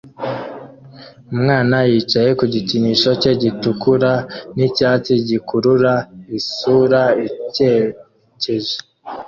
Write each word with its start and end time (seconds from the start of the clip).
Umwana 1.33 1.75
yicaye 1.91 2.31
ku 2.39 2.45
gikinisho 2.53 3.11
cye 3.21 3.31
gitukura 3.41 4.11
nicyatsi 4.55 5.13
gikurura 5.27 5.93
isura 6.39 7.01
isekeje 7.25 8.75